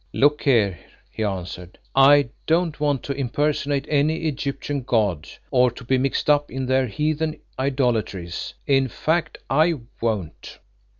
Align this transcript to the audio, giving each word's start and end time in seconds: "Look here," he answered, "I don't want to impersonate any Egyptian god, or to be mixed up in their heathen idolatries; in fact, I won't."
"Look 0.13 0.41
here," 0.45 0.79
he 1.11 1.23
answered, 1.23 1.77
"I 1.95 2.29
don't 2.47 2.79
want 2.79 3.03
to 3.03 3.13
impersonate 3.13 3.85
any 3.87 4.23
Egyptian 4.23 4.81
god, 4.81 5.29
or 5.51 5.69
to 5.69 5.83
be 5.83 5.99
mixed 5.99 6.27
up 6.27 6.49
in 6.49 6.65
their 6.65 6.87
heathen 6.87 7.39
idolatries; 7.59 8.55
in 8.65 8.87
fact, 8.87 9.37
I 9.47 9.75
won't." 10.01 10.57